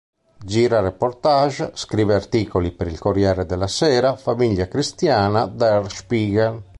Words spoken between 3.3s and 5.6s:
della Sera", "Famiglia Cristiana",